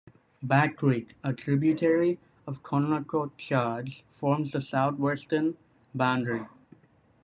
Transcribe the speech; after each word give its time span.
Back 0.41 0.77
Creek, 0.77 1.13
a 1.23 1.31
tributary 1.31 2.17
of 2.47 2.63
Conococheague, 2.63 4.01
forms 4.09 4.53
the 4.53 4.59
southwestern 4.59 5.57
boundary. 5.93 6.47